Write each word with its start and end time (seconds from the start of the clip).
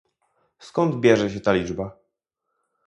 Skąd 0.59 0.95
bierze 0.95 1.29
się 1.29 1.39
ta 1.41 1.53
liczba? 1.53 1.97